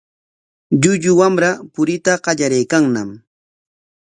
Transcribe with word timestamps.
Llullu 0.81 1.11
wamra 1.19 1.49
puriyta 1.73 2.13
qallariykanñam. 2.25 3.09